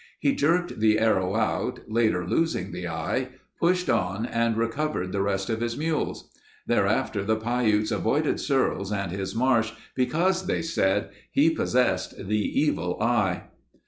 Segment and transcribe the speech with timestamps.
[0.19, 3.27] He jerked the arrow out, later losing the eye,
[3.59, 6.31] pushed on and recovered the rest of his mules.
[6.65, 12.97] Thereafter the Piutes avoided Searles and his marsh because, they said, he possessed the "evil
[12.99, 13.43] eye."